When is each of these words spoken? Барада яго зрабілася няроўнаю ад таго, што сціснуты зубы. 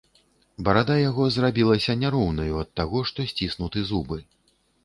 Барада 0.67 0.95
яго 1.09 1.27
зрабілася 1.35 1.97
няроўнаю 2.05 2.57
ад 2.65 2.69
таго, 2.81 3.05
што 3.11 3.19
сціснуты 3.33 3.79
зубы. 3.93 4.17